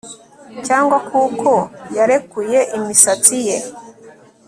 [0.67, 1.51] cyangwa kuko
[1.97, 3.57] yarekuye imisatsi ye